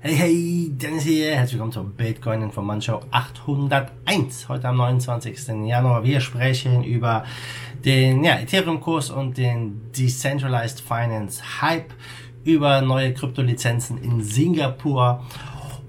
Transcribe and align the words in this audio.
Hey, 0.00 0.14
hey, 0.14 0.70
Dennis 0.70 1.02
hier. 1.02 1.34
Herzlich 1.34 1.54
willkommen 1.54 1.72
zur 1.72 1.82
Bitcoin 1.82 2.42
Informant 2.42 2.84
Show 2.84 3.00
801. 3.10 4.48
Heute 4.48 4.68
am 4.68 4.76
29. 4.76 5.66
Januar. 5.66 6.04
Wir 6.04 6.20
sprechen 6.20 6.84
über 6.84 7.24
den 7.84 8.22
ja, 8.22 8.38
Ethereum-Kurs 8.38 9.10
und 9.10 9.36
den 9.36 9.90
Decentralized 9.90 10.80
Finance 10.80 11.42
Hype, 11.60 11.92
über 12.44 12.80
neue 12.80 13.12
Kryptolizenzen 13.12 14.00
in 14.00 14.22
Singapur 14.22 15.26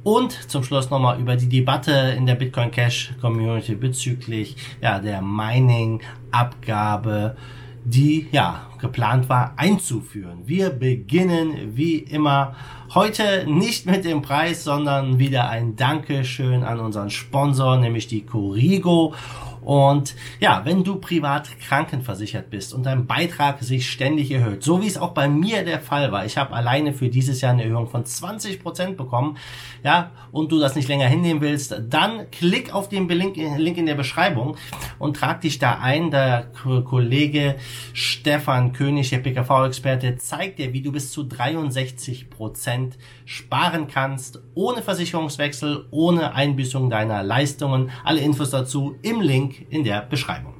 und 0.01 0.31
zum 0.49 0.63
Schluss 0.63 0.89
nochmal 0.89 1.19
über 1.19 1.35
die 1.35 1.47
Debatte 1.47 2.15
in 2.17 2.25
der 2.25 2.33
Bitcoin 2.33 2.71
Cash 2.71 3.13
Community 3.21 3.75
bezüglich 3.75 4.55
ja, 4.81 4.97
der 4.97 5.21
Mining-Abgabe 5.21 7.37
die 7.83 8.27
ja 8.31 8.67
geplant 8.79 9.29
war 9.29 9.53
einzuführen. 9.57 10.43
Wir 10.45 10.69
beginnen 10.69 11.75
wie 11.75 11.97
immer 11.97 12.55
heute 12.93 13.45
nicht 13.47 13.85
mit 13.85 14.05
dem 14.05 14.21
Preis, 14.21 14.63
sondern 14.63 15.19
wieder 15.19 15.49
ein 15.49 15.75
Dankeschön 15.75 16.63
an 16.63 16.79
unseren 16.79 17.09
Sponsor, 17.09 17.77
nämlich 17.77 18.07
die 18.07 18.25
Corigo. 18.25 19.13
Und 19.61 20.15
ja, 20.39 20.61
wenn 20.65 20.83
du 20.83 20.95
privat 20.95 21.59
krankenversichert 21.59 22.49
bist 22.49 22.73
und 22.73 22.85
dein 22.85 23.07
Beitrag 23.07 23.61
sich 23.61 23.89
ständig 23.89 24.31
erhöht, 24.31 24.63
so 24.63 24.81
wie 24.81 24.87
es 24.87 24.97
auch 24.97 25.11
bei 25.11 25.27
mir 25.27 25.63
der 25.63 25.79
Fall 25.79 26.11
war, 26.11 26.25
ich 26.25 26.37
habe 26.37 26.53
alleine 26.53 26.93
für 26.93 27.09
dieses 27.09 27.41
Jahr 27.41 27.53
eine 27.53 27.63
Erhöhung 27.63 27.87
von 27.87 28.05
20 28.05 28.61
Prozent 28.61 28.97
bekommen, 28.97 29.37
ja, 29.83 30.11
und 30.31 30.51
du 30.51 30.59
das 30.59 30.75
nicht 30.75 30.87
länger 30.87 31.07
hinnehmen 31.07 31.41
willst, 31.41 31.75
dann 31.89 32.29
klick 32.31 32.73
auf 32.73 32.89
den 32.89 33.07
Link, 33.07 33.37
in 33.37 33.85
der 33.85 33.95
Beschreibung 33.95 34.57
und 34.97 35.15
trag 35.15 35.41
dich 35.41 35.59
da 35.59 35.79
ein. 35.79 36.11
Der 36.11 36.51
Kollege 36.85 37.55
Stefan 37.93 38.73
König, 38.73 39.09
der 39.09 39.19
PKV-Experte, 39.19 40.17
zeigt 40.17 40.59
dir, 40.59 40.73
wie 40.73 40.81
du 40.81 40.91
bis 40.91 41.11
zu 41.11 41.23
63 41.23 42.29
Prozent 42.29 42.97
sparen 43.25 43.87
kannst, 43.87 44.41
ohne 44.55 44.81
Versicherungswechsel, 44.81 45.87
ohne 45.91 46.33
Einbüßung 46.33 46.89
deiner 46.89 47.23
Leistungen. 47.23 47.91
Alle 48.03 48.21
Infos 48.21 48.49
dazu 48.49 48.95
im 49.01 49.21
Link 49.21 49.48
in 49.69 49.83
der 49.83 50.01
Beschreibung. 50.01 50.55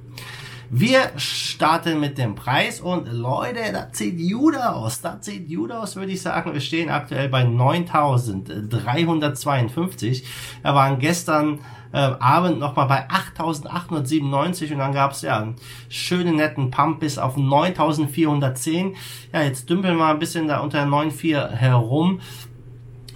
Wir 0.72 1.14
starten 1.18 2.00
mit 2.00 2.20
dem 2.20 2.36
Preis 2.36 2.80
und 2.80 3.12
Leute, 3.12 3.74
das 3.74 3.98
sieht 3.98 4.20
gut 4.32 4.56
aus. 4.56 5.02
Das 5.02 5.26
sieht 5.26 5.50
gut 5.50 5.72
aus, 5.72 5.96
würde 5.96 6.12
ich 6.12 6.22
sagen. 6.22 6.54
Wir 6.54 6.62
stehen 6.62 6.92
aktuell 6.92 7.28
bei 7.28 7.44
9.352. 7.44 10.24
Wir 10.62 10.76
waren 10.76 11.00
gestern 11.00 11.58
äh, 11.92 11.98
Abend 11.98 12.60
nochmal 12.60 12.86
bei 12.86 13.08
8.897 13.10 14.74
und 14.74 14.78
dann 14.78 14.94
gab 14.94 15.14
es 15.14 15.24
ja 15.24 15.40
einen 15.40 15.56
schönen 15.90 16.36
netten 16.36 16.70
Pump 16.70 17.00
bis 17.00 17.18
auf 17.18 17.36
9.410. 17.36 18.94
Ja, 19.34 19.42
jetzt 19.42 19.72
dümpeln 19.72 19.98
wir 19.98 20.06
ein 20.06 20.20
bisschen 20.20 20.48
da 20.48 20.60
unter 20.60 20.84
9.4 20.84 21.50
herum. 21.50 22.20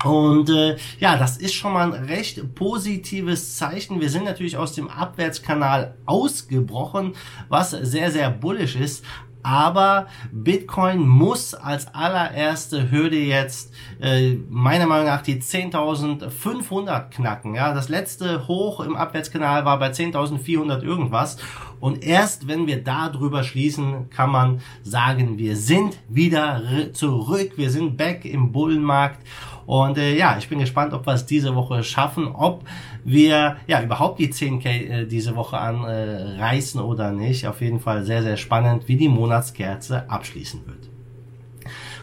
Und 0.04 0.50
äh, 0.50 0.78
ja, 1.00 1.18
das 1.18 1.38
ist 1.38 1.54
schon 1.54 1.74
mal 1.74 1.94
ein 1.94 2.06
recht 2.06 2.56
positives 2.56 3.58
Zeichen. 3.58 4.02
Wir 4.02 4.10
sind 4.10 4.26
natürlich 4.26 4.58
aus 4.58 4.74
dem 4.74 4.90
Abwärtskanal 4.90 5.96
ausgebrochen, 6.06 7.14
was 7.50 7.72
sehr, 7.72 8.12
sehr 8.12 8.30
bullisch 8.30 8.76
ist. 8.76 9.04
Aber 9.44 10.08
Bitcoin 10.32 11.06
muss 11.06 11.54
als 11.54 11.94
allererste 11.94 12.90
Hürde 12.90 13.18
jetzt 13.18 13.74
äh, 14.00 14.36
meiner 14.50 14.88
Meinung 14.88 15.08
nach 15.08 15.22
die 15.22 15.42
10.500 15.42 17.10
knacken. 17.10 17.54
Ja, 17.54 17.74
das 17.74 17.90
letzte 17.90 18.48
Hoch 18.48 18.80
im 18.80 18.96
Abwärtskanal 18.96 19.66
war 19.66 19.80
bei 19.80 19.92
10.400 19.92 20.82
irgendwas. 20.82 21.38
Und 21.82 22.06
erst 22.06 22.48
wenn 22.48 22.68
wir 22.68 22.82
da 22.82 23.10
drüber 23.10 23.44
schließen, 23.44 24.10
kann 24.10 24.32
man 24.32 24.62
sagen, 24.82 25.38
wir 25.38 25.58
sind 25.58 25.98
wieder 26.08 26.62
zurück. 26.94 27.52
Wir 27.58 27.70
sind 27.70 27.98
back 27.98 28.24
im 28.24 28.54
Bullenmarkt. 28.54 29.20
Und 29.66 29.98
äh, 29.98 30.16
ja, 30.18 30.38
ich 30.38 30.50
bin 30.50 30.60
gespannt, 30.60 30.94
ob 30.94 31.06
wir 31.06 31.14
es 31.14 31.26
diese 31.26 31.56
Woche 31.56 31.84
schaffen, 31.84 32.28
ob 32.28 32.64
wir 33.04 33.58
ja 33.68 33.82
überhaupt 33.82 34.20
die 34.20 34.32
10k 34.32 34.68
äh, 34.68 35.06
diese 35.06 35.36
Woche 35.36 35.58
anreißen 35.58 36.80
äh, 36.80 36.84
oder 36.84 37.12
nicht. 37.12 37.48
Auf 37.48 37.62
jeden 37.62 37.80
Fall 37.80 38.04
sehr, 38.04 38.24
sehr 38.24 38.38
spannend, 38.38 38.88
wie 38.88 38.98
die 38.98 39.10
Monatskerze 39.10 40.10
abschließen 40.10 40.66
wird. 40.66 40.90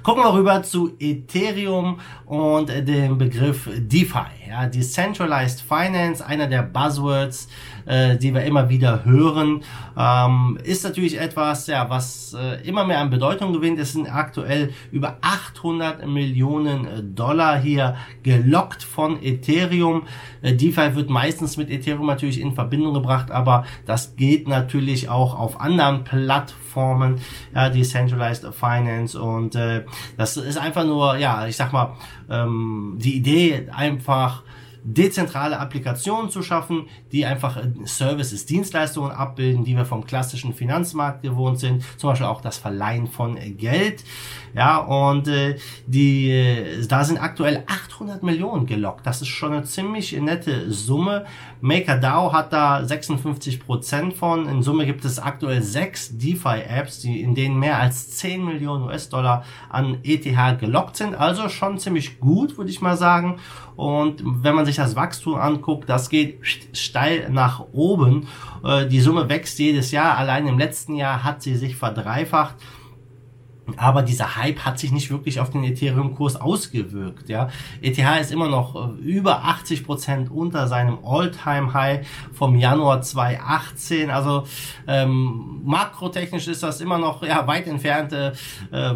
Gucken 0.03 0.23
wir 0.23 0.33
rüber 0.33 0.63
zu 0.63 0.97
Ethereum 0.99 2.01
und 2.25 2.69
dem 2.71 3.19
Begriff 3.19 3.69
DeFi. 3.77 4.40
Ja, 4.51 4.67
Decentralized 4.67 5.61
Finance, 5.61 6.27
einer 6.27 6.49
der 6.49 6.63
Buzzwords, 6.63 7.47
äh, 7.87 8.17
die 8.17 8.35
wir 8.35 8.43
immer 8.43 8.69
wieder 8.69 9.05
hören, 9.05 9.63
ähm, 9.97 10.59
ist 10.65 10.83
natürlich 10.83 11.21
etwas, 11.21 11.69
ja, 11.69 11.89
was 11.89 12.35
äh, 12.35 12.61
immer 12.67 12.85
mehr 12.85 12.99
an 12.99 13.11
Bedeutung 13.11 13.53
gewinnt. 13.53 13.79
Es 13.79 13.93
sind 13.93 14.13
aktuell 14.13 14.73
über 14.91 15.19
800 15.21 16.05
Millionen 16.05 17.15
Dollar 17.15 17.61
hier 17.61 17.95
gelockt 18.25 18.83
von 18.83 19.23
Ethereum. 19.23 20.03
Äh, 20.43 20.55
DeFi 20.55 20.97
wird 20.97 21.11
meistens 21.11 21.57
mit 21.57 21.71
Ethereum 21.71 22.07
natürlich 22.07 22.41
in 22.41 22.53
Verbindung 22.53 22.93
gebracht, 22.93 23.31
aber 23.31 23.65
das 23.87 24.17
geht 24.17 24.49
natürlich 24.49 25.09
auch 25.09 25.39
auf 25.39 25.61
anderen 25.61 26.03
Plattformen, 26.03 27.21
ja, 27.55 27.69
Decentralized 27.69 28.53
Finance 28.53 29.21
und 29.21 29.55
äh, 29.55 29.85
das 30.17 30.37
ist 30.37 30.59
einfach 30.59 30.85
nur, 30.85 31.19
ja, 31.19 31.47
ich 31.47 31.55
sag 31.55 31.73
mal, 31.73 31.95
ähm, 32.29 32.97
die 32.99 33.17
Idee 33.17 33.69
einfach 33.73 34.40
dezentrale 34.83 35.59
Applikationen 35.59 36.31
zu 36.31 36.43
schaffen, 36.43 36.87
die 37.13 37.27
einfach 37.27 37.57
äh, 37.57 37.71
Services, 37.85 38.47
Dienstleistungen 38.47 39.11
abbilden, 39.11 39.65
die 39.65 39.77
wir 39.77 39.85
vom 39.85 40.05
klassischen 40.05 40.55
Finanzmarkt 40.55 41.23
gewohnt 41.23 41.59
sind, 41.59 41.85
zum 41.99 42.11
Beispiel 42.11 42.27
auch 42.27 42.41
das 42.41 42.59
Verleihen 42.59 43.07
von 43.07 43.37
Geld. 43.57 44.05
Ja, 44.55 44.79
und 44.79 45.29
äh, 45.29 45.57
die, 45.87 46.31
äh, 46.31 46.87
da 46.87 47.05
sind 47.05 47.19
aktuell 47.19 47.65
800 47.67 48.23
Millionen 48.23 48.67
gelockt. 48.67 49.07
Das 49.07 49.23
ist 49.23 49.29
schon 49.29 49.53
eine 49.53 49.65
ziemlich 49.65 50.13
nette 50.21 50.73
Summe. 50.73 51.25
MakerDAO 51.61 52.33
hat 52.33 52.53
da 52.53 52.85
56 52.85 53.61
Prozent 53.61 54.15
von. 54.15 54.49
In 54.49 54.63
Summe 54.63 54.87
gibt 54.87 55.05
es 55.05 55.19
aktuell 55.19 55.63
sechs 55.63 56.17
DeFi-Apps, 56.17 57.01
die 57.01 57.21
in 57.21 57.35
denen 57.35 57.59
mehr 57.59 57.79
als 57.79 58.11
10 58.17 58.45
Millionen 58.45 58.85
US-Dollar 58.85 59.45
an 59.69 59.99
ETH 60.03 60.59
gelockt 60.59 60.97
sind. 60.97 61.15
Also 61.15 61.49
schon 61.49 61.79
ziemlich 61.79 62.19
gut, 62.19 62.59
würde 62.59 62.71
ich 62.71 62.81
mal 62.81 62.97
sagen. 62.97 63.39
Und 63.77 64.23
wenn 64.25 64.55
man 64.55 64.67
sich 64.67 64.70
das 64.77 64.97
Wachstum 64.97 65.35
anguckt, 65.35 65.89
das 65.89 66.09
geht 66.09 66.41
steil 66.73 67.29
nach 67.31 67.65
oben. 67.73 68.29
Äh, 68.65 68.87
die 68.87 69.01
Summe 69.01 69.29
wächst 69.29 69.59
jedes 69.59 69.91
Jahr. 69.91 70.17
Allein 70.17 70.47
im 70.47 70.59
letzten 70.59 70.95
Jahr 70.95 71.25
hat 71.25 71.43
sie 71.43 71.57
sich 71.57 71.77
verdreifacht. 71.77 72.57
Aber 73.77 74.03
dieser 74.03 74.37
Hype 74.37 74.61
hat 74.61 74.79
sich 74.79 74.93
nicht 74.93 75.11
wirklich 75.11 75.41
auf 75.41 75.51
den 75.51 75.65
Ethereum-Kurs 75.65 76.37
ausgewirkt. 76.37 77.29
Ja, 77.29 77.49
ETH 77.81 77.99
ist 78.21 78.33
immer 78.33 78.49
noch 78.49 78.75
äh, 78.75 79.01
über 79.01 79.45
80 79.45 79.85
Prozent 79.85 80.31
unter 80.31 80.67
seinem 80.69 80.99
All-Time-High 81.05 82.07
vom 82.33 82.57
Januar 82.57 83.03
2018. 83.03 84.11
Also 84.11 84.45
ähm, 84.87 85.61
makrotechnisch 85.65 86.49
ist 86.49 86.63
das 86.63 86.81
immer 86.81 86.99
noch 86.99 87.23
ja, 87.23 87.47
weit 87.47 87.67
entfernt, 87.67 88.13
äh, 88.13 88.33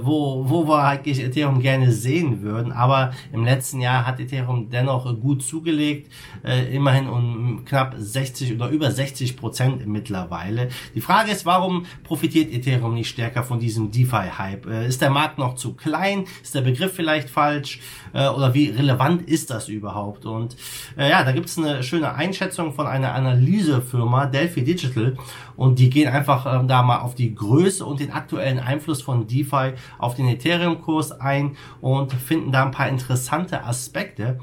wo, 0.03 0.49
wo 0.49 0.67
wir 0.67 0.83
eigentlich 0.83 1.21
Ethereum 1.23 1.61
gerne 1.61 1.93
sehen 1.93 2.43
würden. 2.43 2.73
Aber 2.73 3.13
im 3.33 3.45
letzten 3.45 3.81
Jahr 3.81 4.07
hat 4.07 4.21
Ethereum 4.21 4.71
dennoch 4.71 5.05
gut 5.21 5.43
zugelegt, 5.43 6.11
äh, 6.45 6.75
immerhin 6.75 7.09
um 7.09 7.65
knapp 7.65 7.95
60 7.97 8.55
oder 8.55 8.69
über 8.69 8.91
60 8.91 9.37
Prozent 9.37 9.87
mittlerweile. 9.87 10.69
Die 10.95 11.01
Frage 11.01 11.31
ist, 11.31 11.47
warum 11.47 11.87
profitiert 12.03 12.53
Ethereum 12.53 12.95
nicht 12.95 13.09
stärker 13.09 13.43
von 13.43 13.59
diesem 13.59 13.91
DeFi-Hype? 13.91 14.64
Äh, 14.67 14.89
ist 14.89 15.01
der 15.01 15.11
Markt 15.11 15.39
noch 15.39 15.55
zu 15.55 15.75
klein? 15.75 16.25
Ist 16.43 16.55
der 16.55 16.63
Begriff 16.63 16.95
vielleicht 16.95 17.31
falsch? 17.31 17.81
Äh, 18.13 18.29
oder 18.29 18.55
wie 18.55 18.71
relevant 18.71 19.23
ist 19.23 19.51
das 19.51 19.69
überhaupt? 19.69 20.27
Und 20.27 20.57
äh, 20.97 21.11
ja, 21.11 21.25
da 21.25 21.33
gibt 21.33 21.47
es 21.47 21.59
eine 21.59 21.83
schöne 21.83 22.15
Einschätzung 22.15 22.73
von 22.73 22.87
einer 22.87 23.15
Analysefirma, 23.15 24.27
Delphi 24.27 24.65
Digital. 24.65 25.17
Und 25.57 25.79
die 25.79 25.91
gehen 25.91 26.09
einfach 26.09 26.47
äh, 26.47 26.67
da 26.67 26.83
mal 26.83 27.01
auf 27.01 27.15
die 27.15 27.35
Größe 27.35 27.85
und 27.85 28.01
den 28.01 28.13
aktuellen 28.13 28.59
Einfluss 28.59 29.03
von 29.03 29.27
DeFi 29.27 29.73
auf 29.99 30.15
den 30.15 30.29
Ethereum-Kurs 30.29 31.13
ein 31.13 31.57
und 31.81 32.13
finden 32.13 32.53
da 32.53 32.65
ein 32.65 32.71
paar 32.71 32.89
interessante 32.89 33.65
Aspekte. 33.65 34.39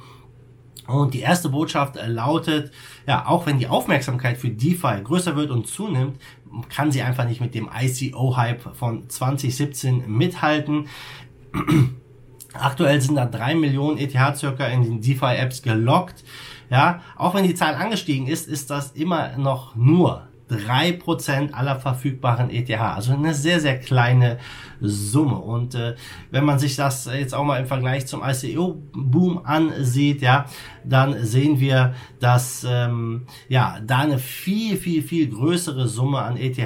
Und 0.92 1.14
die 1.14 1.22
erste 1.22 1.50
Botschaft 1.50 1.96
lautet, 2.06 2.72
ja, 3.08 3.26
auch 3.26 3.46
wenn 3.46 3.60
die 3.60 3.68
Aufmerksamkeit 3.68 4.38
für 4.38 4.50
DeFi 4.50 5.02
größer 5.04 5.36
wird 5.36 5.52
und 5.52 5.68
zunimmt, 5.68 6.20
kann 6.70 6.92
sie 6.92 7.02
einfach 7.02 7.26
nicht 7.26 7.42
mit 7.42 7.56
dem 7.56 7.70
ICO-Hype 7.74 8.76
von 8.76 9.10
2017 9.10 10.04
mithalten. 10.08 10.88
Aktuell 12.54 13.00
sind 13.00 13.16
da 13.16 13.26
drei 13.26 13.56
Millionen 13.56 13.98
ETH 13.98 14.38
circa 14.38 14.66
in 14.66 14.84
den 14.84 15.02
DeFi-Apps 15.02 15.62
gelockt. 15.62 16.24
Ja, 16.70 17.02
auch 17.18 17.34
wenn 17.34 17.46
die 17.46 17.56
Zahl 17.56 17.76
angestiegen 17.76 18.28
ist, 18.28 18.48
ist 18.48 18.70
das 18.70 18.92
immer 18.92 19.38
noch 19.38 19.76
nur 19.76 20.28
drei 20.52 20.92
Prozent 20.92 21.54
aller 21.54 21.80
verfügbaren 21.80 22.50
ETH. 22.50 22.70
Also 22.80 23.14
eine 23.14 23.34
sehr, 23.34 23.60
sehr 23.60 23.80
kleine 23.80 24.38
Summe. 24.82 25.38
Und 25.38 25.76
äh, 25.76 25.96
wenn 26.32 26.44
man 26.44 26.60
sich 26.60 26.76
das 26.76 27.06
jetzt 27.06 27.34
auch 27.34 27.44
mal 27.44 27.60
im 27.60 27.68
Vergleich 27.68 28.08
zum 28.08 28.22
ICO-Boom 28.24 29.46
ansieht, 29.46 30.22
ja, 30.22 30.46
dann 30.84 31.24
sehen 31.24 31.60
wir, 31.60 31.94
dass 32.20 32.66
ähm, 32.68 33.28
ja 33.48 33.78
da 33.86 34.00
eine 34.00 34.18
viel, 34.18 34.78
viel, 34.78 35.04
viel 35.04 35.30
größere 35.30 35.88
Summe 35.88 36.20
an 36.20 36.38
ETH 36.38 36.58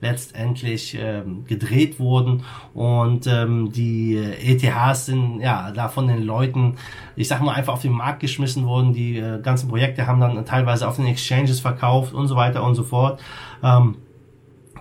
letztendlich 0.00 0.96
ähm, 1.00 1.44
gedreht 1.46 1.98
wurden. 1.98 2.44
Und 2.74 3.26
ähm, 3.26 3.72
die 3.72 4.16
ETHs 4.16 5.06
sind 5.06 5.40
ja 5.40 5.72
da 5.72 5.88
von 5.88 6.06
den 6.06 6.22
Leuten 6.22 6.76
ich 7.16 7.28
sag 7.28 7.40
mal, 7.42 7.52
einfach 7.52 7.74
auf 7.74 7.82
den 7.82 7.92
Markt 7.92 8.20
geschmissen 8.20 8.66
wurden. 8.66 8.92
Die 8.92 9.18
äh, 9.18 9.40
ganzen 9.40 9.68
Projekte 9.68 10.06
haben 10.06 10.20
dann 10.20 10.44
teilweise 10.44 10.88
auf 10.88 10.96
den 10.96 11.06
Exchanges 11.06 11.60
verkauft 11.60 12.12
und 12.12 12.26
so 12.26 12.36
weiter 12.36 12.64
und 12.64 12.74
so 12.74 12.82
fort. 12.82 13.20
Ähm, 13.62 13.98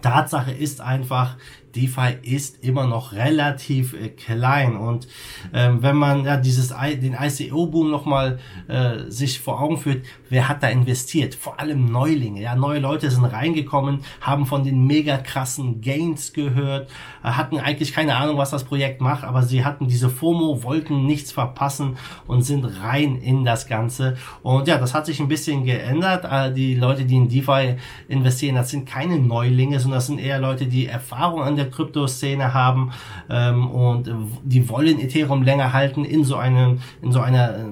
Tatsache 0.02 0.52
ist 0.52 0.82
einfach, 0.82 1.38
DeFi 1.76 2.18
ist 2.22 2.64
immer 2.64 2.86
noch 2.86 3.14
relativ 3.14 3.94
äh, 3.94 4.10
klein 4.10 4.76
und 4.76 5.08
ähm, 5.54 5.82
wenn 5.82 5.96
man 5.96 6.26
ja 6.26 6.38
dieses 6.38 6.72
I 6.72 6.98
den 6.98 7.14
ICO-Boom 7.20 7.90
nochmal 7.90 8.40
äh, 8.68 9.10
sich 9.10 9.40
vor 9.40 9.62
Augen 9.62 9.78
führt, 9.78 10.06
wer 10.30 10.50
hat 10.50 10.64
da 10.64 10.68
investiert? 10.68 11.36
Vor 11.36 11.60
allem 11.60 11.86
Neulinge, 11.86 12.42
ja, 12.42 12.56
neue 12.56 12.80
Leute 12.80 13.10
sind 13.10 13.26
reingekommen, 13.26 14.04
haben 14.22 14.46
von 14.46 14.64
den 14.64 14.86
mega 14.86 15.18
krassen 15.18 15.82
Gains 15.82 16.34
gehört, 16.34 16.90
äh, 17.24 17.28
hatten 17.28 17.58
eigentlich 17.58 17.94
keine 17.94 18.16
Ahnung, 18.16 18.38
was 18.38 18.52
das 18.52 18.64
Projekt 18.64 19.02
macht, 19.02 19.24
aber 19.24 19.44
sie 19.44 19.66
hatten 19.66 19.88
diese 19.88 20.10
FOMO, 20.10 20.64
wollten 20.64 21.06
nichts 21.06 21.32
verpassen 21.32 21.98
und 22.28 22.44
sind 22.44 22.66
rein 22.66 23.16
in 23.18 23.44
das 23.44 23.68
Ganze 23.68 24.18
und 24.44 24.68
ja, 24.68 24.78
das 24.78 24.94
hat 24.94 25.06
sich 25.06 25.20
ein 25.20 25.28
bisschen 25.28 25.66
geändert. 25.66 26.26
Äh, 26.30 26.54
die 26.54 26.76
Leute, 26.76 27.06
die 27.06 27.16
in 27.16 27.30
DeFi 27.30 27.78
investieren, 28.08 28.56
das 28.56 28.70
sind 28.70 28.88
keine 28.88 29.20
Neulinge, 29.20 29.80
sondern 29.80 29.98
das 29.98 30.08
sind 30.08 30.20
eher 30.20 30.40
Leute, 30.40 30.68
die 30.68 30.86
Erfahrung 30.86 31.42
an 31.42 31.56
der 31.56 31.63
der 31.64 31.72
Kryptoszene 31.72 32.54
haben 32.54 32.92
ähm, 33.30 33.70
und 33.70 34.10
die 34.44 34.68
wollen 34.70 35.00
Ethereum 35.00 35.44
länger 35.44 35.74
halten 35.74 36.06
in 36.06 36.24
so 36.24 36.36
einem 36.36 36.80
in 37.02 37.12
so 37.12 37.20
einer 37.20 37.58
äh, 37.58 37.64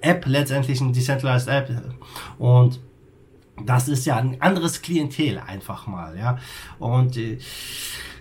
App 0.00 0.24
letztendlich 0.26 0.80
ein 0.80 0.92
decentralized 0.92 1.48
App 1.48 1.70
und 2.38 2.80
das 3.66 3.88
ist 3.88 4.06
ja 4.06 4.16
ein 4.16 4.40
anderes 4.40 4.82
Klientel 4.82 5.38
einfach 5.38 5.86
mal, 5.86 6.16
ja. 6.18 6.38
Und 6.78 7.16
äh, 7.16 7.38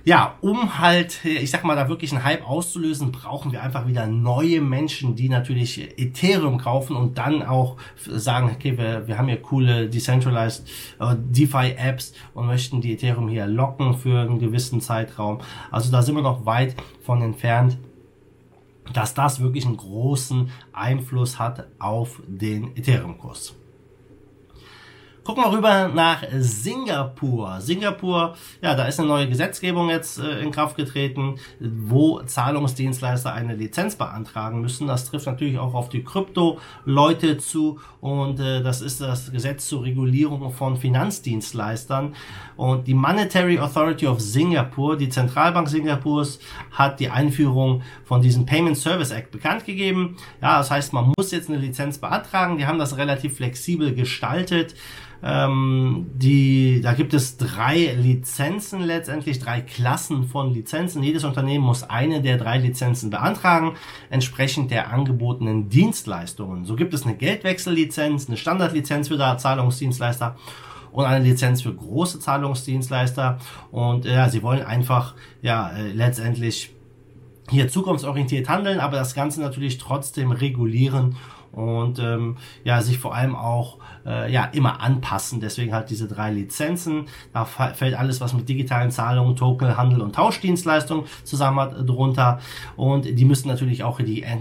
ja, 0.06 0.36
um 0.42 0.80
halt, 0.80 1.24
ich 1.26 1.52
sag 1.52 1.64
mal, 1.64 1.76
da 1.76 1.90
wirklich 1.90 2.12
einen 2.12 2.24
Hype 2.24 2.48
auszulösen, 2.48 3.12
brauchen 3.12 3.52
wir 3.52 3.62
einfach 3.62 3.88
wieder 3.88 4.08
neue 4.08 4.62
Menschen, 4.62 5.16
die 5.16 5.30
natürlich 5.30 6.00
Ethereum 6.00 6.58
kaufen 6.58 6.96
und 6.96 7.18
dann 7.18 7.44
auch 7.44 7.78
sagen, 8.08 8.50
okay, 8.54 8.78
wir, 8.78 9.08
wir 9.08 9.18
haben 9.18 9.28
hier 9.28 9.42
coole 9.42 9.90
Decentralized 9.90 10.68
äh, 11.00 11.16
DeFi-Apps 11.18 12.14
und 12.34 12.48
möchten 12.48 12.82
die 12.82 12.94
Ethereum 12.94 13.30
hier 13.30 13.48
locken 13.48 13.98
für 13.98 14.22
einen 14.22 14.40
gewissen 14.40 14.82
Zeitraum. 14.82 15.40
Also 15.72 15.92
da 15.92 16.02
sind 16.02 16.16
wir 16.16 16.24
noch 16.24 16.46
weit 16.46 16.76
von 17.04 17.22
entfernt 17.22 17.78
dass 18.94 19.14
das 19.14 19.40
wirklich 19.40 19.68
einen 19.68 19.78
großen 19.78 20.50
Einfluss 20.74 21.38
hat 21.38 21.68
auf 21.78 22.24
den 22.26 22.76
Ethereum-Kurs. 22.76 23.59
Gucken 25.30 25.44
wir 25.44 25.52
rüber 25.56 25.92
nach 25.94 26.24
Singapur. 26.40 27.62
Singapur, 27.62 28.36
ja, 28.64 28.74
da 28.74 28.86
ist 28.86 29.00
eine 29.00 29.10
neue 29.10 29.30
Gesetzgebung 29.30 29.90
jetzt 29.90 30.18
äh, 30.18 30.42
in 30.42 30.50
Kraft 30.50 30.76
getreten, 30.76 31.36
wo 31.60 32.20
Zahlungsdienstleister 32.22 33.32
eine 33.32 33.54
Lizenz 33.54 33.96
beantragen 33.96 34.60
müssen. 34.60 34.88
Das 34.88 35.06
trifft 35.06 35.28
natürlich 35.28 35.60
auch 35.60 35.76
auf 35.76 35.90
die 35.90 36.04
Krypto-Leute 36.04 37.38
zu 37.38 37.80
und 38.02 38.40
äh, 38.40 38.64
das 38.64 38.82
ist 38.82 39.02
das 39.02 39.32
Gesetz 39.32 39.68
zur 39.68 39.84
Regulierung 39.84 40.52
von 40.52 40.78
Finanzdienstleistern. 40.78 42.16
Und 42.56 42.88
die 42.88 42.96
Monetary 42.96 43.60
Authority 43.60 44.08
of 44.08 44.22
Singapore, 44.22 44.98
die 44.98 45.10
Zentralbank 45.10 45.70
Singapurs, 45.70 46.40
hat 46.72 47.00
die 47.00 47.12
Einführung 47.12 47.84
von 48.04 48.24
diesem 48.24 48.48
Payment 48.48 48.78
Service 48.78 49.12
Act 49.12 49.30
bekannt 49.30 49.64
gegeben. 49.64 50.18
Ja, 50.42 50.58
das 50.58 50.72
heißt, 50.72 50.92
man 50.92 51.14
muss 51.16 51.30
jetzt 51.30 51.50
eine 51.50 51.60
Lizenz 51.60 52.00
beantragen. 52.00 52.58
Die 52.58 52.66
haben 52.66 52.80
das 52.80 52.98
relativ 52.98 53.36
flexibel 53.36 53.94
gestaltet. 53.94 54.74
Ähm, 55.22 56.08
die, 56.14 56.82
da 56.82 56.94
gibt 56.94 57.14
es 57.14 57.38
drei 57.38 57.94
Lizenzen 57.94 58.82
letztendlich, 58.82 59.40
drei 59.40 59.62
Klassen 59.62 60.24
von 60.24 60.54
Lizenzen. 60.54 61.04
Jedes 61.04 61.24
Unternehmen 61.24 61.66
muss 61.66 61.84
eine 61.84 62.22
der 62.22 62.38
drei 62.38 62.58
Lizenzen 62.58 63.10
beantragen, 63.10 63.76
entsprechend 64.10 64.72
der 64.72 64.92
angebotenen 64.92 65.70
Dienstleistungen. 65.70 66.66
So 66.66 66.76
gibt 66.76 66.94
es 66.94 67.04
eine 67.04 67.16
Geldwechsellizenz, 67.16 68.28
eine 68.28 68.38
Standardlizenz 68.38 69.10
für 69.10 69.18
Zahlungsdienstleister 69.38 70.38
und 70.92 71.06
eine 71.06 71.24
Lizenz 71.24 71.62
für 71.62 71.74
große 71.74 72.20
Zahlungsdienstleister. 72.20 73.40
Und 73.72 74.06
ja, 74.06 74.30
sie 74.30 74.42
wollen 74.42 74.64
einfach 74.64 75.16
ja 75.42 75.72
äh, 75.72 75.92
letztendlich 75.92 76.72
hier 77.50 77.68
zukunftsorientiert 77.68 78.48
handeln, 78.48 78.80
aber 78.80 78.98
das 78.98 79.16
Ganze 79.16 79.42
natürlich 79.42 79.80
trotzdem 79.80 80.32
regulieren 80.32 81.16
und 81.52 82.00
ähm, 82.00 82.38
ja 82.64 82.82
sich 82.82 82.98
vor 83.00 83.16
allem 83.16 83.36
auch 83.36 83.78
äh, 84.06 84.32
ja 84.32 84.46
immer 84.46 84.82
anpassen. 84.82 85.40
Deswegen 85.40 85.74
halt 85.74 85.90
diese 85.90 86.08
drei 86.08 86.32
Lizenzen. 86.32 87.06
Da 87.34 87.46
fällt 87.46 87.96
alles, 87.96 88.22
was 88.22 88.34
mit 88.34 88.48
digitalen 88.50 88.92
Zahlungen, 88.92 89.36
Token, 89.36 89.78
Handel 89.78 90.02
und 90.02 90.16
Tauschdienstleistungen 90.16 91.06
zusammen 91.24 91.60
hat, 91.60 91.88
drunter. 91.88 92.40
Und 92.76 93.06
die 93.06 93.26
müssen 93.26 93.48
natürlich 93.48 93.84
auch 93.84 94.00
die 94.00 94.24
äh, 94.24 94.38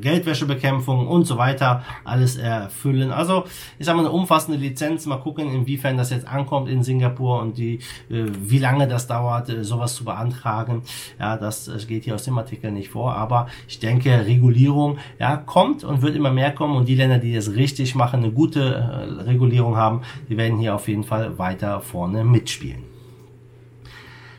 Geldwäschebekämpfung 0.00 1.06
und 1.06 1.26
so 1.26 1.38
weiter 1.38 1.82
alles 2.04 2.36
erfüllen. 2.36 3.10
Also 3.10 3.44
ich 3.78 3.86
sage 3.86 3.96
mal 3.96 4.04
eine 4.04 4.12
umfassende 4.12 4.58
Lizenz. 4.58 5.06
Mal 5.06 5.18
gucken, 5.18 5.52
inwiefern 5.52 5.96
das 5.96 6.10
jetzt 6.10 6.26
ankommt 6.26 6.68
in 6.68 6.82
Singapur 6.82 7.40
und 7.40 7.58
die 7.58 7.76
äh, 8.10 8.26
wie 8.40 8.58
lange 8.58 8.88
das 8.88 9.06
dauert, 9.06 9.48
äh, 9.48 9.64
sowas 9.64 9.94
zu 9.94 10.04
beantragen. 10.04 10.82
Ja, 11.18 11.36
das, 11.36 11.66
das 11.66 11.86
geht 11.86 12.04
hier 12.04 12.14
aus 12.14 12.24
dem 12.24 12.38
Artikel 12.38 12.70
nicht 12.70 12.90
vor. 12.90 13.14
Aber 13.14 13.48
ich 13.68 13.78
denke, 13.78 14.26
Regulierung 14.26 14.98
ja 15.18 15.36
kommt 15.36 15.84
und 15.84 16.02
wird 16.02 16.16
immer 16.16 16.30
mehr 16.30 16.43
kommen 16.52 16.76
und 16.76 16.88
die 16.88 16.94
Länder, 16.94 17.18
die 17.18 17.34
es 17.34 17.54
richtig 17.54 17.94
machen, 17.94 18.22
eine 18.22 18.32
gute 18.32 18.60
äh, 18.60 19.22
Regulierung 19.22 19.76
haben, 19.76 20.02
die 20.28 20.36
werden 20.36 20.58
hier 20.58 20.74
auf 20.74 20.88
jeden 20.88 21.04
Fall 21.04 21.38
weiter 21.38 21.80
vorne 21.80 22.24
mitspielen. 22.24 22.94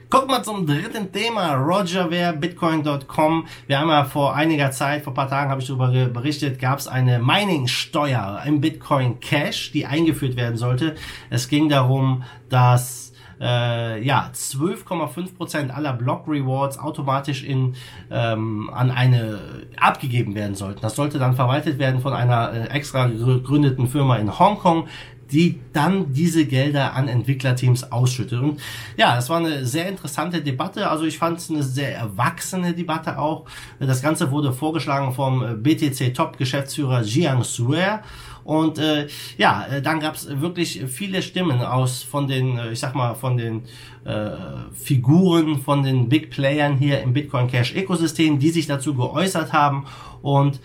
Gucken 0.09 0.29
wir 0.29 0.43
zum 0.43 0.65
dritten 0.65 1.11
Thema, 1.11 1.55
Roger 1.55 2.07
Bitcoin.com. 2.33 3.47
Wir 3.67 3.79
haben 3.79 3.89
ja 3.89 4.05
vor 4.05 4.35
einiger 4.35 4.71
Zeit, 4.71 5.03
vor 5.03 5.11
ein 5.11 5.15
paar 5.15 5.29
Tagen 5.29 5.49
habe 5.49 5.61
ich 5.61 5.67
darüber 5.67 5.89
berichtet, 5.89 6.59
gab 6.59 6.79
es 6.79 6.87
eine 6.87 7.19
Mining-Steuer 7.19 8.43
im 8.45 8.61
Bitcoin 8.61 9.19
Cash, 9.19 9.71
die 9.71 9.85
eingeführt 9.85 10.37
werden 10.37 10.57
sollte. 10.57 10.95
Es 11.29 11.49
ging 11.49 11.69
darum, 11.69 12.23
dass 12.49 13.04
äh, 13.39 14.03
ja 14.03 14.29
12,5% 14.33 15.69
aller 15.69 15.93
Block 15.93 16.27
Rewards 16.27 16.77
automatisch 16.77 17.43
in 17.43 17.75
ähm, 18.11 18.69
an 18.73 18.91
eine 18.91 19.39
abgegeben 19.77 20.35
werden 20.35 20.55
sollten. 20.55 20.81
Das 20.81 20.95
sollte 20.95 21.19
dann 21.19 21.35
verwaltet 21.35 21.79
werden 21.79 22.01
von 22.01 22.13
einer 22.13 22.53
äh, 22.53 22.67
extra 22.67 23.07
gegründeten 23.07 23.87
Firma 23.87 24.17
in 24.17 24.37
Hongkong, 24.37 24.87
die 25.31 25.59
dann 25.73 26.13
diese 26.13 26.45
Gelder 26.45 26.93
an 26.93 27.07
Entwicklerteams 27.07 27.91
ausschüttet. 27.91 28.39
Und 28.39 28.59
ja, 28.95 29.15
das 29.15 29.29
war 29.29 29.37
eine 29.37 29.65
sehr 29.65 29.89
interessante 29.89 30.41
Debatte. 30.41 30.89
Also 30.89 31.05
ich 31.05 31.17
fand 31.17 31.39
es 31.39 31.49
eine 31.49 31.63
sehr 31.63 31.95
erwachsene 31.95 32.73
Debatte 32.73 33.17
auch. 33.17 33.45
Das 33.79 34.01
Ganze 34.01 34.31
wurde 34.31 34.53
vorgeschlagen 34.53 35.13
vom 35.13 35.63
BTC 35.63 36.13
Top 36.13 36.37
Geschäftsführer 36.37 37.01
Jiang 37.01 37.43
Sue 37.43 37.99
und 38.45 38.77
äh, 38.77 39.07
ja, 39.39 39.65
äh, 39.65 39.81
dann 39.81 39.99
gab 39.99 40.13
es 40.13 40.39
wirklich 40.39 40.83
viele 40.87 41.23
Stimmen 41.23 41.61
aus 41.61 42.03
von 42.03 42.27
den, 42.27 42.59
äh, 42.59 42.73
ich 42.73 42.79
sag 42.79 42.93
mal, 42.93 43.15
von 43.15 43.37
den 43.37 43.63
äh, 44.05 44.29
Figuren, 44.71 45.57
von 45.57 45.81
den 45.81 46.09
Big 46.09 46.29
Playern 46.29 46.77
hier 46.77 47.01
im 47.01 47.11
Bitcoin 47.11 47.47
Cash 47.47 47.75
Ökosystem, 47.75 48.37
die 48.37 48.51
sich 48.51 48.67
dazu 48.67 48.93
geäußert 48.93 49.51
haben. 49.51 49.87
Und 50.21 50.59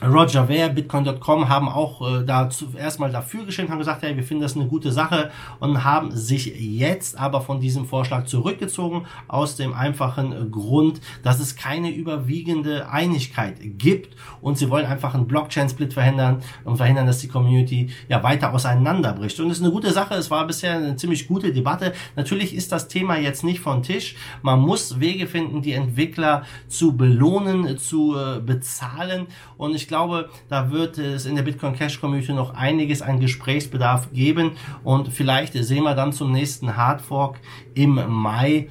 Roger 0.00 0.46
Ver, 0.46 0.68
Bitcoin.com 0.68 1.48
haben 1.48 1.68
auch 1.68 2.20
äh, 2.20 2.24
dazu 2.24 2.68
erstmal 2.78 3.10
dafür 3.10 3.44
gestimmt, 3.44 3.70
haben 3.70 3.80
gesagt, 3.80 4.02
hey, 4.02 4.14
wir 4.14 4.22
finden 4.22 4.42
das 4.42 4.54
eine 4.54 4.68
gute 4.68 4.92
Sache 4.92 5.32
und 5.58 5.82
haben 5.82 6.12
sich 6.12 6.54
jetzt 6.56 7.18
aber 7.18 7.40
von 7.40 7.60
diesem 7.60 7.84
Vorschlag 7.84 8.26
zurückgezogen 8.26 9.06
aus 9.26 9.56
dem 9.56 9.74
einfachen 9.74 10.52
Grund, 10.52 11.00
dass 11.24 11.40
es 11.40 11.56
keine 11.56 11.90
überwiegende 11.90 12.88
Einigkeit 12.88 13.56
gibt 13.60 14.14
und 14.40 14.56
sie 14.56 14.70
wollen 14.70 14.86
einfach 14.86 15.14
einen 15.14 15.26
Blockchain-Split 15.26 15.94
verhindern 15.94 16.42
und 16.64 16.76
verhindern, 16.76 17.08
dass 17.08 17.18
die 17.18 17.28
Community 17.28 17.90
ja 18.08 18.22
weiter 18.22 18.54
auseinanderbricht. 18.54 19.40
Und 19.40 19.50
es 19.50 19.58
ist 19.58 19.64
eine 19.64 19.72
gute 19.72 19.90
Sache, 19.90 20.14
es 20.14 20.30
war 20.30 20.46
bisher 20.46 20.76
eine 20.76 20.94
ziemlich 20.94 21.26
gute 21.26 21.52
Debatte. 21.52 21.92
Natürlich 22.14 22.54
ist 22.54 22.70
das 22.70 22.86
Thema 22.86 23.18
jetzt 23.18 23.42
nicht 23.42 23.58
von 23.58 23.82
Tisch. 23.82 24.14
Man 24.42 24.60
muss 24.60 25.00
Wege 25.00 25.26
finden, 25.26 25.60
die 25.60 25.72
Entwickler 25.72 26.44
zu 26.68 26.96
belohnen, 26.96 27.78
zu 27.78 28.16
äh, 28.16 28.38
bezahlen 28.38 29.26
und 29.56 29.74
ich 29.74 29.87
glaube, 29.88 30.28
da 30.48 30.70
wird 30.70 30.98
es 30.98 31.26
in 31.26 31.34
der 31.34 31.42
Bitcoin 31.42 31.74
Cash 31.74 32.00
Community 32.00 32.32
noch 32.32 32.54
einiges 32.54 33.02
an 33.02 33.18
Gesprächsbedarf 33.18 34.12
geben. 34.12 34.52
Und 34.84 35.08
vielleicht 35.08 35.54
sehen 35.54 35.82
wir 35.84 35.94
dann 35.94 36.12
zum 36.12 36.30
nächsten 36.30 36.76
Hardfork 36.76 37.40
im 37.74 38.00
Mai 38.08 38.68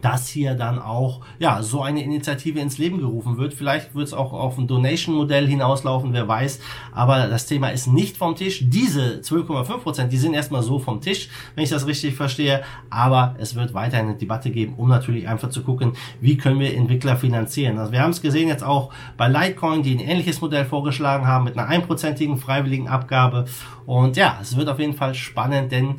dass 0.00 0.28
hier 0.28 0.54
dann 0.54 0.78
auch 0.78 1.20
ja 1.38 1.62
so 1.62 1.82
eine 1.82 2.02
Initiative 2.02 2.58
ins 2.60 2.78
Leben 2.78 2.98
gerufen 2.98 3.36
wird. 3.36 3.54
Vielleicht 3.54 3.94
wird 3.94 4.06
es 4.06 4.14
auch 4.14 4.32
auf 4.32 4.58
ein 4.58 4.66
Donation-Modell 4.66 5.46
hinauslaufen, 5.46 6.12
wer 6.12 6.26
weiß. 6.26 6.60
Aber 6.92 7.28
das 7.28 7.46
Thema 7.46 7.68
ist 7.68 7.86
nicht 7.86 8.16
vom 8.16 8.34
Tisch. 8.34 8.60
Diese 8.64 9.20
12,5 9.20 9.78
Prozent, 9.78 10.12
die 10.12 10.16
sind 10.16 10.34
erstmal 10.34 10.62
so 10.62 10.78
vom 10.78 11.00
Tisch, 11.00 11.28
wenn 11.54 11.64
ich 11.64 11.70
das 11.70 11.86
richtig 11.86 12.14
verstehe. 12.14 12.62
Aber 12.90 13.36
es 13.38 13.54
wird 13.54 13.74
weiter 13.74 13.98
eine 13.98 14.14
Debatte 14.14 14.50
geben, 14.50 14.74
um 14.76 14.88
natürlich 14.88 15.28
einfach 15.28 15.50
zu 15.50 15.62
gucken, 15.62 15.92
wie 16.20 16.36
können 16.36 16.60
wir 16.60 16.74
Entwickler 16.76 17.16
finanzieren. 17.16 17.78
Also 17.78 17.92
wir 17.92 18.02
haben 18.02 18.10
es 18.10 18.22
gesehen 18.22 18.48
jetzt 18.48 18.64
auch 18.64 18.92
bei 19.16 19.28
Litecoin, 19.28 19.82
die 19.82 19.94
ein 19.94 20.00
ähnliches 20.00 20.40
Modell 20.40 20.64
vorgeschlagen 20.64 21.26
haben 21.26 21.44
mit 21.44 21.58
einer 21.58 21.68
einprozentigen 21.68 22.38
freiwilligen 22.38 22.88
Abgabe. 22.88 23.46
Und 23.86 24.16
ja, 24.16 24.38
es 24.40 24.56
wird 24.56 24.68
auf 24.68 24.78
jeden 24.78 24.94
Fall 24.94 25.14
spannend, 25.14 25.72
denn 25.72 25.96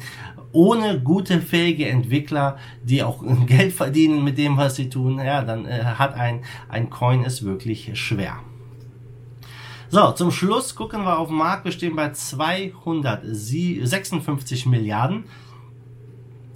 ohne 0.54 1.02
gute, 1.02 1.42
fähige 1.42 1.90
Entwickler, 1.90 2.58
die 2.84 3.04
auch 3.04 3.22
Geld 3.48 3.74
verdienen 3.74 4.24
mit 4.24 4.38
dem, 4.38 4.56
was 4.56 4.76
sie 4.76 4.88
tun, 4.90 5.20
ja, 5.20 5.44
dann 5.44 5.66
äh, 5.66 5.84
hat 5.84 6.14
ein, 6.14 6.46
ein 6.70 6.90
Coin 6.90 7.26
es 7.26 7.44
wirklich 7.44 8.00
schwer. 8.00 8.38
So, 9.90 10.14
zum 10.14 10.32
Schluss 10.32 10.76
gucken 10.76 11.04
wir 11.04 11.20
auf 11.20 11.28
den 11.28 11.36
Markt. 11.38 11.66
Wir 11.66 11.72
stehen 11.72 11.96
bei 11.96 12.12
256 12.12 14.66
Milliarden. 14.66 15.26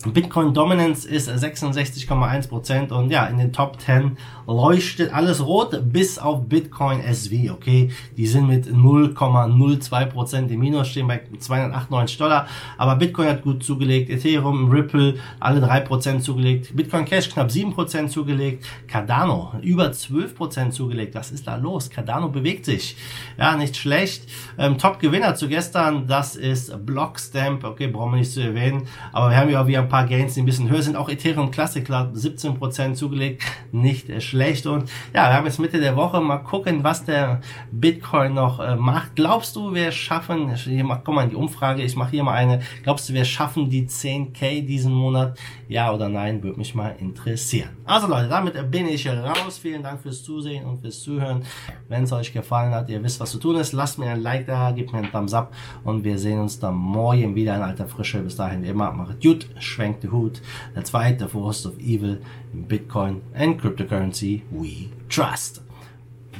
Bitcoin 0.05 0.53
Dominance 0.53 1.07
ist 1.07 1.27
66,1% 1.27 2.91
und 2.91 3.09
ja, 3.09 3.25
in 3.25 3.39
den 3.39 3.51
Top 3.51 3.81
10 3.81 4.15
leuchtet 4.45 5.11
alles 5.11 5.43
rot, 5.43 5.91
bis 5.91 6.19
auf 6.19 6.47
Bitcoin 6.47 6.99
SV, 6.99 7.51
okay? 7.51 7.89
Die 8.15 8.27
sind 8.27 8.47
mit 8.47 8.67
0,02% 8.67 10.49
im 10.49 10.59
Minus, 10.59 10.89
stehen 10.89 11.07
bei 11.07 11.21
298 11.39 12.17
Dollar, 12.19 12.47
aber 12.77 12.95
Bitcoin 12.95 13.27
hat 13.27 13.41
gut 13.41 13.63
zugelegt, 13.63 14.11
Ethereum, 14.11 14.69
Ripple, 14.69 15.15
alle 15.39 15.65
3% 15.65 16.19
zugelegt, 16.19 16.75
Bitcoin 16.75 17.05
Cash 17.05 17.29
knapp 17.29 17.49
7% 17.49 18.07
zugelegt, 18.07 18.65
Cardano 18.87 19.53
über 19.63 19.87
12% 19.87 20.69
zugelegt, 20.69 21.15
was 21.15 21.31
ist 21.31 21.47
da 21.47 21.55
los? 21.55 21.89
Cardano 21.89 22.29
bewegt 22.29 22.65
sich, 22.65 22.95
ja, 23.37 23.57
nicht 23.57 23.75
schlecht. 23.75 24.29
Ähm, 24.59 24.77
Top-Gewinner 24.77 25.33
zu 25.33 25.47
gestern, 25.47 26.05
das 26.05 26.35
ist 26.35 26.85
Blockstamp, 26.85 27.63
okay, 27.63 27.87
brauchen 27.87 28.11
wir 28.11 28.19
nicht 28.19 28.31
zu 28.31 28.41
erwähnen, 28.41 28.87
aber 29.11 29.31
wir 29.31 29.37
haben 29.37 29.49
ja 29.49 29.63
auch 29.63 29.67
wieder 29.67 29.86
ein 29.87 29.89
paar 29.89 30.05
Gains, 30.05 30.33
die 30.33 30.41
ein 30.41 30.45
bisschen 30.45 30.69
höher 30.69 30.81
sind, 30.81 30.95
auch 30.95 31.09
Ethereum 31.09 31.49
Classic 31.49 31.83
Club 31.83 32.13
17% 32.13 32.93
zugelegt, 32.93 33.43
nicht 33.71 34.21
schlecht. 34.21 34.65
Und 34.67 34.89
ja, 35.13 35.29
wir 35.29 35.33
haben 35.33 35.45
jetzt 35.45 35.59
Mitte 35.59 35.79
der 35.79 35.95
Woche. 35.95 36.19
Mal 36.19 36.39
gucken, 36.39 36.83
was 36.83 37.05
der 37.05 37.41
Bitcoin 37.71 38.33
noch 38.33 38.59
äh, 38.59 38.75
macht. 38.75 39.15
Glaubst 39.15 39.55
du, 39.55 39.73
wir 39.73 39.91
schaffen, 39.91 40.53
hier 40.55 40.83
mal, 40.83 41.01
komm 41.03 41.15
mal 41.15 41.23
in 41.23 41.29
die 41.31 41.35
Umfrage, 41.35 41.83
ich 41.83 41.95
mache 41.95 42.11
hier 42.11 42.23
mal 42.23 42.33
eine. 42.33 42.61
Glaubst 42.83 43.09
du, 43.09 43.13
wir 43.13 43.25
schaffen 43.25 43.69
die 43.69 43.87
10k 43.87 44.65
diesen 44.65 44.93
Monat? 44.93 45.37
Ja 45.69 45.93
oder 45.93 46.09
nein, 46.09 46.43
würde 46.43 46.57
mich 46.57 46.75
mal 46.75 46.95
interessieren. 46.99 47.69
Also 47.85 48.07
Leute, 48.07 48.27
damit 48.29 48.69
bin 48.69 48.87
ich 48.87 49.07
raus. 49.07 49.57
Vielen 49.57 49.83
Dank 49.83 50.01
fürs 50.01 50.23
Zusehen 50.23 50.65
und 50.65 50.81
fürs 50.81 51.01
Zuhören. 51.01 51.43
Wenn 51.87 52.03
es 52.03 52.11
euch 52.11 52.33
gefallen 52.33 52.73
hat, 52.73 52.89
ihr 52.89 53.03
wisst, 53.03 53.19
was 53.19 53.31
zu 53.31 53.39
tun 53.39 53.55
ist. 53.55 53.73
Lasst 53.73 53.99
mir 53.99 54.09
ein 54.09 54.21
Like 54.21 54.45
da, 54.47 54.71
gebt 54.71 54.91
mir 54.91 54.99
einen 54.99 55.11
Thumbs 55.11 55.33
up 55.33 55.53
und 55.83 56.03
wir 56.03 56.17
sehen 56.17 56.39
uns 56.39 56.59
dann 56.59 56.75
morgen 56.75 57.35
wieder 57.35 57.55
in 57.55 57.61
alter 57.61 57.87
Frische. 57.87 58.19
Bis 58.19 58.35
dahin 58.35 58.63
immer, 58.63 58.91
macht 58.91 59.21
gut, 59.21 59.47
schwenkt 59.77 60.01
the 60.01 60.07
hood. 60.07 60.39
Let's 60.75 60.89
fight 60.89 61.19
the 61.19 61.27
forces 61.27 61.65
of 61.65 61.79
evil 61.79 62.17
in 62.53 62.67
Bitcoin 62.67 63.21
and 63.33 63.61
cryptocurrency 63.61 64.43
we 64.51 64.91
trust. 65.07 65.61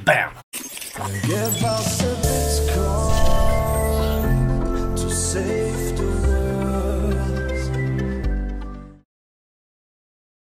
Bam! 0.04 0.32